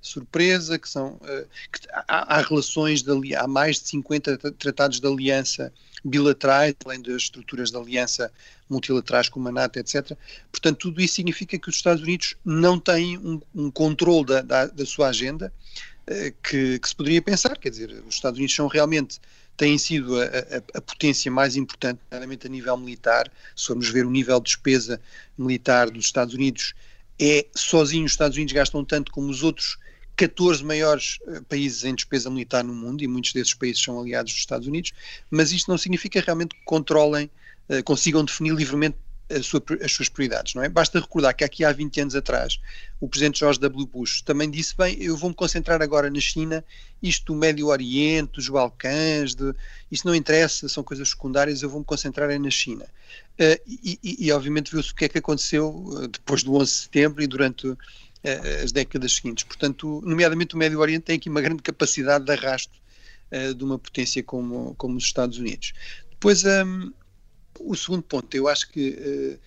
[0.06, 5.06] surpresa, que são uh, que há, há, relações de há mais de 50 tratados de
[5.06, 5.72] aliança
[6.04, 8.32] bilaterais, além das estruturas de aliança
[8.68, 10.12] multilaterais como a NATO, etc.
[10.50, 14.66] Portanto, tudo isso significa que os Estados Unidos não têm um, um controle da, da,
[14.66, 15.52] da, sua agenda
[16.08, 19.20] uh, que, que, se poderia pensar, quer dizer, os Estados Unidos são realmente
[19.56, 23.30] têm sido a, a, a, potência mais importante, nomeadamente a nível militar.
[23.56, 25.00] Se formos ver o nível de despesa
[25.36, 26.74] militar dos Estados Unidos,
[27.18, 29.78] é sozinho os Estados Unidos gastam tanto como os outros
[30.16, 34.32] 14 maiores uh, países em despesa militar no mundo, e muitos desses países são aliados
[34.32, 34.92] dos Estados Unidos,
[35.30, 37.30] mas isto não significa realmente que controlem,
[37.68, 38.96] uh, consigam definir livremente
[39.42, 40.68] sua, as suas prioridades, não é?
[40.68, 42.60] Basta recordar que aqui há 20 anos atrás
[43.00, 43.86] o presidente George W.
[43.86, 46.64] Bush também disse, bem, eu vou-me concentrar agora na China,
[47.02, 49.52] isto do Médio Oriente, dos Balcãs, de,
[49.90, 52.84] isto não interessa, são coisas secundárias, eu vou-me concentrar é na China.
[53.38, 56.78] Uh, e, e, e, obviamente viu-se o que é que aconteceu depois do 11 de
[56.78, 57.76] setembro e durante
[58.62, 59.44] as décadas seguintes.
[59.44, 62.78] Portanto, nomeadamente o Médio Oriente tem aqui uma grande capacidade de arrasto
[63.32, 65.72] uh, de uma potência como, como os Estados Unidos.
[66.10, 66.92] Depois, um,
[67.60, 69.38] o segundo ponto, eu acho que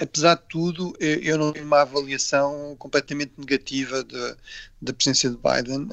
[0.00, 4.04] apesar de tudo, eu não tenho uma avaliação completamente negativa
[4.80, 5.88] da presença de Biden.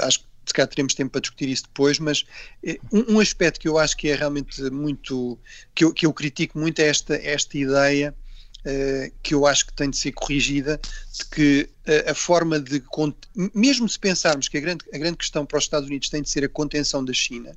[0.00, 2.24] Acho que se calhar teremos tempo para discutir isso depois, mas
[2.92, 5.38] um, um, aspecto que eu acho que é realmente muito,
[5.74, 8.14] que eu, que eu critico muito é esta, esta ideia
[9.22, 10.80] que eu acho que tem de ser corrigida,
[11.12, 11.68] de que
[12.06, 12.82] a, a forma de,
[13.54, 16.30] mesmo se pensarmos que a grande, a grande questão para os Estados Unidos tem de
[16.30, 17.54] ser a contenção da China,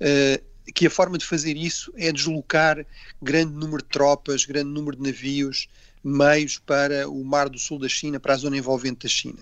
[0.00, 2.84] uh, que a forma de fazer isso é deslocar
[3.20, 5.68] grande número de tropas, grande número de navios,
[6.04, 9.38] meios para o Mar do Sul da China, para a zona envolvente da China.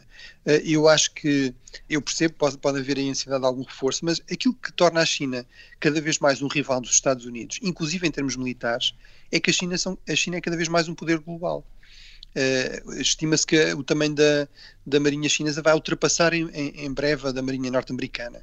[0.47, 1.53] Eh, eu acho que,
[1.91, 5.05] eu percebo, pode, pode haver aí necessidade de algum reforço, mas aquilo que torna a
[5.05, 5.45] China
[5.81, 8.95] cada vez mais um rival dos Estados Unidos, inclusive em termos militares,
[9.33, 11.67] é que a China, são, a China é cada vez mais um poder global.
[12.35, 14.49] Uh, Estima-se que o tamanho da,
[14.87, 18.43] da Marinha Chinesa vai ultrapassar em, em breve a da Marinha Norte-Americana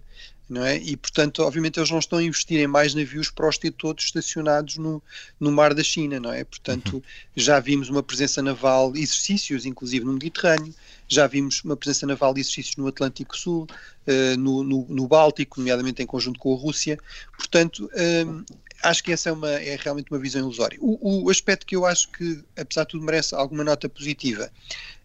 [0.49, 0.77] não é?
[0.77, 4.05] E, portanto, obviamente eles não estão a investir em mais navios para os ter todos
[4.05, 5.01] estacionados no,
[5.39, 6.43] no mar da China, não é?
[6.43, 7.01] Portanto, uhum.
[7.35, 10.73] já vimos uma presença naval, exercícios, inclusive no Mediterrâneo,
[11.07, 13.67] já vimos uma presença naval de exercícios no Atlântico Sul,
[14.07, 16.97] uh, no, no, no, Báltico, nomeadamente em conjunto com a Rússia.
[17.37, 17.89] Portanto,
[18.27, 18.43] um,
[18.83, 20.77] acho que essa é, uma, é realmente uma visão ilusória.
[20.81, 24.51] O, o aspecto que eu acho que, apesar de tudo, merece alguma nota positiva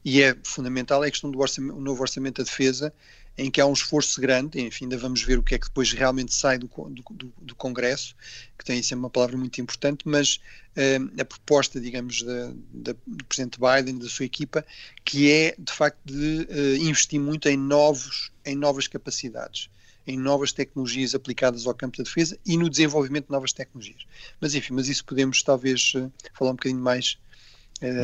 [0.04, 2.92] e é fundamental é a questão do orçamento, novo orçamento da defesa,
[3.36, 5.92] em que há um esforço grande, enfim, ainda vamos ver o que é que depois
[5.92, 8.14] realmente sai do, do, do Congresso,
[8.56, 10.36] que tem sempre uma palavra muito importante, mas
[10.76, 14.64] uh, a proposta, digamos, da, da, do Presidente Biden, da sua equipa,
[15.04, 19.68] que é, de facto, de uh, investir muito em, novos, em novas capacidades,
[20.06, 24.02] em novas tecnologias aplicadas ao campo da defesa e no desenvolvimento de novas tecnologias.
[24.40, 27.18] Mas, enfim, mas isso podemos talvez uh, falar um bocadinho mais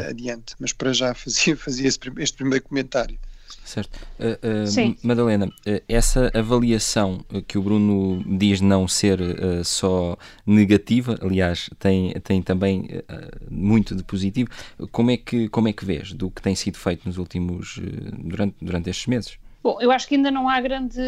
[0.08, 3.18] adiante, mas para já fazia, fazia este primeiro comentário.
[3.64, 4.00] Certo.
[4.18, 9.20] Uh, uh, Madalena, uh, essa avaliação que o Bruno diz não ser
[9.64, 12.88] só negativa, aliás, tem, tem também
[13.48, 14.50] muito de positivo,
[14.90, 17.78] como é, que, como é que vês do que tem sido feito nos últimos,
[18.18, 19.38] durante, durante estes meses?
[19.62, 21.00] Bom, eu acho que ainda não há grande,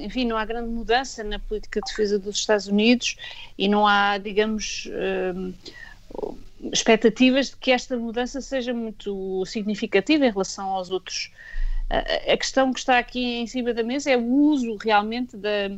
[0.00, 3.16] enfim, não há grande mudança na política de defesa dos Estados Unidos
[3.58, 4.88] e não há, digamos,
[6.72, 11.32] expectativas de que esta mudança seja muito significativa em relação aos outros.
[11.90, 15.70] A, questão que está aqui em cima da mesa é o uso realmente da,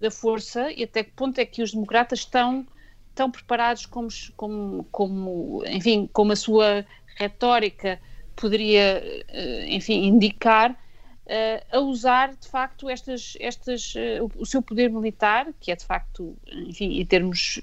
[0.00, 2.64] da força e até que ponto é que os democratas estão,
[3.08, 8.00] estão preparados como, como, como, enfim, como a sua retórica
[8.36, 10.78] poderia, eh, enfim, indicar,
[11.70, 16.36] a usar de facto estas, estas, uh, o seu poder militar, que é de facto,
[16.52, 17.60] enfim, em termos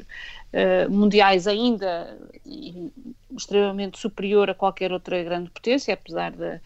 [0.54, 2.18] uh, mundiais ainda
[3.36, 6.60] extremamente superior a qualquer outra grande potência, apesar da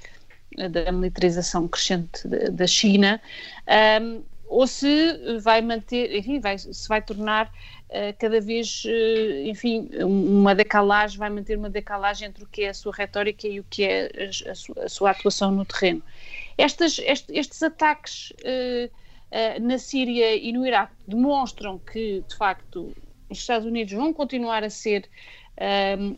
[0.70, 3.22] da militarização crescente da China,
[4.02, 7.50] um, ou se vai manter, enfim, vai, se vai tornar
[8.20, 8.84] cada vez,
[9.46, 13.62] enfim, uma decalagem, vai manter uma decalagem entre o que é a sua retórica e
[13.62, 14.12] o que é
[14.50, 16.04] a, sua, a sua, atuação no terreno.
[16.58, 18.92] Estas, estes, estes ataques uh,
[19.62, 22.96] na Síria e no Iraque demonstram que, de facto,
[23.30, 25.10] os Estados Unidos vão continuar a ser,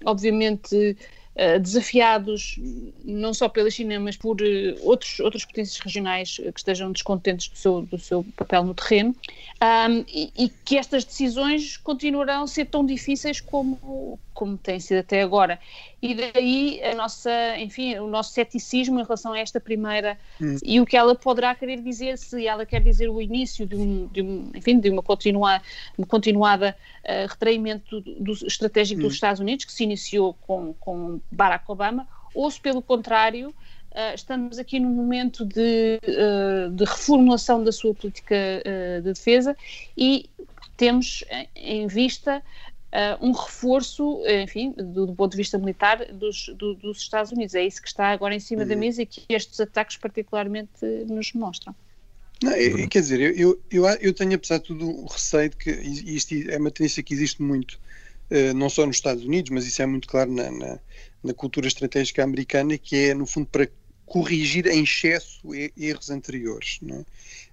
[0.03, 0.97] obviamente,
[1.35, 2.59] eh, desafiados
[3.03, 4.45] não só pela China, mas por uh,
[4.83, 9.15] outros, outras potências regionais que estejam descontentes do seu, do seu papel no terreno,
[9.59, 14.99] um, e, e, que estas decisões continuarão a ser tão difíceis como, como têm sido
[14.99, 15.59] até agora.
[16.01, 20.57] E daí a nossa, enfim, o nosso ceticismo em relação a esta primeira hum.
[20.63, 24.07] e o que ela poderá querer dizer, se ela quer dizer o início de um,
[24.07, 25.61] de um enfim, de uma, continua,
[25.97, 29.03] uma continuada uh, retraimento do, do estratégico hum.
[29.03, 34.15] dos Estados Unidos, que se iniciou com, com Barack Obama, ou se pelo contrário, uh,
[34.15, 38.35] estamos aqui num momento de, uh, de reformulação da sua política
[38.97, 39.55] de defesa
[39.95, 40.29] e
[40.75, 41.23] temos
[41.55, 42.41] em vista
[43.21, 47.55] um reforço, enfim, do, do, ponto de vista militar dos, do, dos Estados Unidos.
[47.55, 48.67] É isso que está agora em cima uhum.
[48.67, 51.75] da mesa e que estes ataques particularmente nos mostram.
[52.43, 56.35] Não, quer dizer, eu, eu, eu tenho apesar de tudo o receio de que isto
[56.49, 57.79] é uma tendência que existe muito,
[58.29, 60.79] uh, não só nos Estados Unidos, mas isso é muito claro na, na,
[61.23, 63.69] na cultura estratégica americana, que é, no fundo, para
[64.05, 65.41] corrigir em excesso
[65.77, 66.79] erros anteriores.
[66.87, 67.05] É?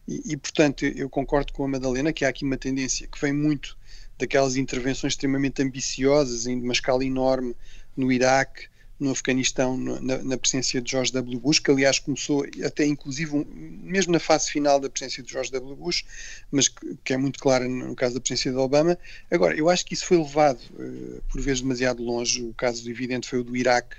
[0.08, 3.32] E, e, portanto, eu concordo com a Madalena que há aqui uma tendência que vem
[3.32, 3.78] muito
[4.20, 7.54] daquelas intervenções extremamente ambiciosas em uma escala enorme
[7.96, 8.68] no Iraque,
[9.00, 11.40] no Afeganistão, na, na, presença de George W.
[11.40, 13.46] Bush, que aliás começou até inclusive um,
[13.82, 15.74] mesmo na fase final da presença de George W.
[15.74, 16.04] Bush,
[16.50, 18.98] mas que, que, é muito clara no caso da presença de Obama.
[19.30, 22.42] Agora, eu acho que isso foi levado uh, por vezes demasiado longe.
[22.42, 23.96] O caso evidente foi o do Iraque,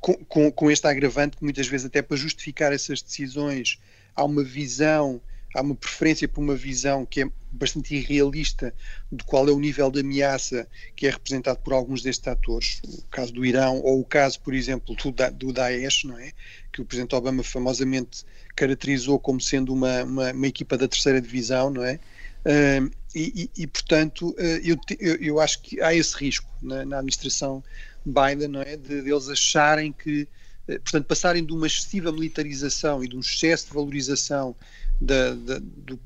[0.00, 3.78] com, com, com este agravante que muitas vezes até para justificar essas decisões
[4.16, 5.20] há uma visão
[5.54, 8.74] há uma preferência por uma visão que é bastante irrealista
[9.10, 13.08] de qual é o nível de ameaça que é representado por alguns destes atores, o
[13.08, 16.32] caso do Irão ou o caso, por exemplo, do, da, do Daesh, não é?
[16.74, 18.24] que o Presidente Obama famosamente
[18.56, 22.00] caracterizou como sendo uma, uma, uma equipa da terceira divisão, não é?
[22.44, 26.84] Uh, e, e, e, portanto, uh, eu, eu, eu, acho que há esse risco na,
[26.84, 27.62] na administração
[28.04, 28.76] Biden, não é?
[28.76, 30.28] De, de eles acharem que,
[30.68, 34.54] uh, portanto, passarem de uma excessiva militarização e de um excesso de valorização
[35.00, 35.96] da, da, do,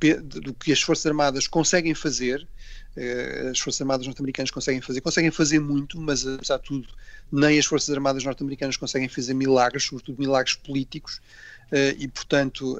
[0.40, 2.46] do, que as Forças Armadas conseguem fazer,
[2.96, 6.88] uh, as Forças Armadas norte-americanas conseguem fazer, conseguem fazer muito, mas apesar de tudo,
[7.30, 11.20] nem as Forças Armadas norte-americanas conseguem fazer milagres, sobretudo milagres políticos,
[11.72, 12.78] uh, e portanto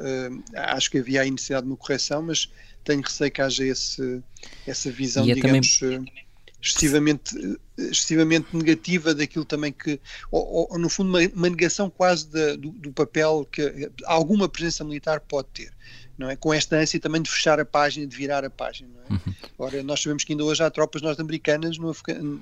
[0.54, 2.50] acho que havia a necessidade de uma correção, mas
[2.84, 4.22] tenho receio que haja esse,
[4.66, 6.28] essa visão, é digamos, também...
[6.61, 10.00] excessivamente, excessivamente negativa daquilo também que,
[10.30, 14.84] ou, ou no fundo, uma, uma negação quase de, do, do, papel que alguma presença
[14.84, 15.72] militar pode ter.
[16.16, 16.34] Não é?
[16.34, 18.90] Com esta ânsia também de fechar a página, de virar a página.
[18.92, 19.20] Não é?
[19.20, 19.34] Uhum.
[19.56, 21.76] Ora, nós sabemos que ainda hoje há tropas norte-americanas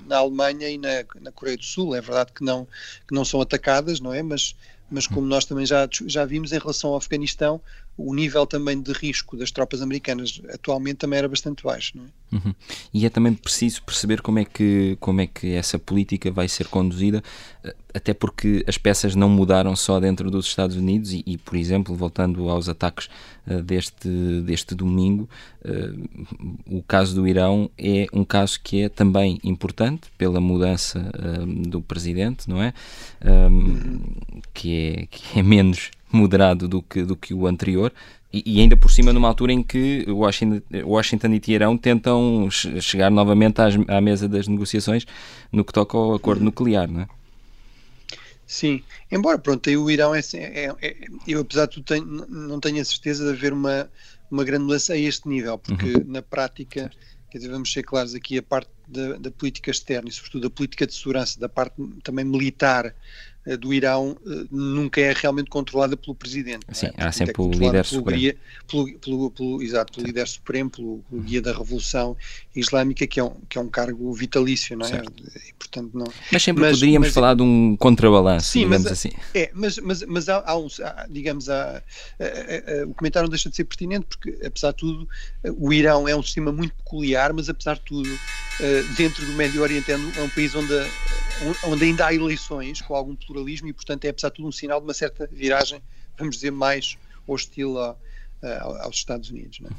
[0.07, 1.95] na Alemanha e na, na Coreia do Sul.
[1.95, 2.67] É verdade que não,
[3.07, 4.23] que não são atacadas, não é?
[4.23, 4.55] Mas,
[4.89, 7.61] mas como nós também já, já vimos em relação ao Afeganistão,
[7.97, 11.93] o nível também de risco das tropas americanas atualmente também era bastante baixo.
[11.95, 12.07] Não é?
[12.31, 12.53] Uhum.
[12.93, 16.67] E é também preciso perceber como é, que, como é que essa política vai ser
[16.67, 17.23] conduzida,
[17.63, 21.55] eh, até porque as peças não mudaram só dentro dos Estados Unidos e, e por
[21.55, 23.09] exemplo, voltando aos ataques
[23.47, 24.09] uh, deste,
[24.41, 25.27] deste domingo,
[25.65, 31.45] uh, o caso do Irão é um caso que é também importante pela mudança uh,
[31.45, 32.73] do presidente, não é?
[33.25, 34.01] Uhum.
[34.53, 35.05] que é?
[35.09, 37.91] Que é menos moderado do que, do que o anterior.
[38.31, 43.09] E, e, ainda por cima numa altura em que Washington, Washington e Teherão tentam chegar
[43.09, 45.05] novamente às, à mesa das negociações
[45.51, 47.07] no que toca ao acordo nuclear, não é?
[48.45, 48.81] Sim,
[49.11, 50.95] embora pronto, aí o Irão é, é, é
[51.27, 53.89] eu apesar de tudo tenho, não tenho a certeza de haver uma,
[54.31, 56.03] uma grande mudança a este nível, porque uhum.
[56.07, 56.89] na prática,
[57.29, 60.49] quer dizer, vamos ser claros aqui, a parte da, da política externa e sobretudo da
[60.49, 62.95] política de segurança, da parte também militar
[63.55, 66.65] do Irão eh, nunca é realmente controlada pelo presidente.
[66.73, 67.03] Sim, é?
[67.03, 68.19] há sempre é o líder supremo.
[68.19, 68.37] Guia,
[68.67, 72.17] pelo, pelo, pelo, exato, pelo líder supremo, pelo, pelo, guia da Revolução
[72.53, 75.01] Islâmica, que é um, que é um cargo vitalício, não é?
[75.47, 76.07] E, portanto, não...
[76.31, 79.11] Mas sempre mas, poderíamos mas, falar de um contrabalanço, sim, digamos mas, assim.
[79.33, 81.81] É, mas, mas, mas há, há, um, há digamos, há,
[82.87, 85.07] o comentário não deixa de ser pertinente, porque, apesar de tudo,
[85.57, 88.09] o Irão é um sistema muito peculiar, mas, apesar de tudo,
[88.97, 90.73] dentro do Médio Oriente é um país onde
[91.63, 93.15] onde ainda há eleições com algum
[93.67, 95.81] e, portanto, é apesar de tudo um sinal de uma certa viragem,
[96.17, 97.95] vamos dizer, mais hostil a,
[98.41, 99.59] a, aos Estados Unidos.
[99.59, 99.73] Não é?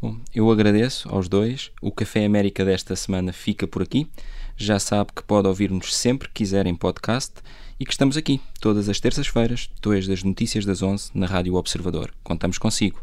[0.00, 1.70] Bom, eu agradeço aos dois.
[1.80, 4.10] O Café América desta semana fica por aqui.
[4.56, 7.34] Já sabe que pode ouvir-nos sempre que quiser em podcast
[7.80, 12.12] e que estamos aqui todas as terças-feiras, depois das notícias das 11 na Rádio Observador.
[12.22, 13.02] Contamos consigo.